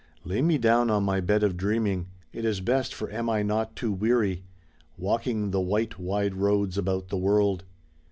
[0.23, 2.07] Lay me down on my bed of dreaming.
[2.33, 4.43] It is best, for am I not too weary
[4.97, 7.65] Walking the white wide roads about the world?